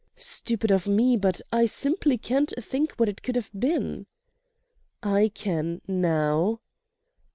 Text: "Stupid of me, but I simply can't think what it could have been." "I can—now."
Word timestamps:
"Stupid 0.15 0.71
of 0.71 0.87
me, 0.87 1.15
but 1.15 1.41
I 1.51 1.67
simply 1.67 2.17
can't 2.17 2.51
think 2.59 2.93
what 2.93 3.07
it 3.07 3.21
could 3.21 3.35
have 3.35 3.51
been." 3.53 4.07
"I 5.03 5.29
can—now." 5.35 6.59